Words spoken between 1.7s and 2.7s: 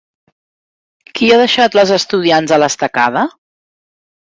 les estudiants a